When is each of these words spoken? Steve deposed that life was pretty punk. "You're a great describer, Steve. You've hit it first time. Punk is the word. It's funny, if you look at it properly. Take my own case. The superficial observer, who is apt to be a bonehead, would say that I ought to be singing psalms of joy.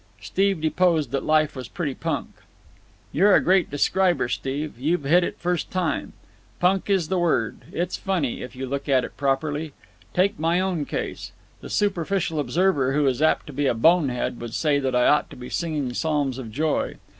Steve 0.19 0.59
deposed 0.59 1.11
that 1.11 1.23
life 1.23 1.55
was 1.55 1.67
pretty 1.67 1.93
punk. 1.93 2.29
"You're 3.11 3.35
a 3.35 3.39
great 3.39 3.69
describer, 3.69 4.29
Steve. 4.29 4.79
You've 4.79 5.03
hit 5.03 5.23
it 5.23 5.37
first 5.37 5.69
time. 5.69 6.13
Punk 6.59 6.89
is 6.89 7.09
the 7.09 7.19
word. 7.19 7.59
It's 7.71 7.97
funny, 7.97 8.41
if 8.41 8.55
you 8.55 8.65
look 8.65 8.89
at 8.89 9.03
it 9.05 9.15
properly. 9.15 9.73
Take 10.15 10.39
my 10.39 10.59
own 10.59 10.85
case. 10.85 11.33
The 11.61 11.69
superficial 11.69 12.39
observer, 12.39 12.93
who 12.93 13.05
is 13.05 13.21
apt 13.21 13.45
to 13.45 13.53
be 13.53 13.67
a 13.67 13.75
bonehead, 13.75 14.41
would 14.41 14.55
say 14.55 14.79
that 14.79 14.95
I 14.95 15.05
ought 15.05 15.29
to 15.29 15.35
be 15.35 15.49
singing 15.49 15.93
psalms 15.93 16.39
of 16.39 16.51
joy. 16.51 16.95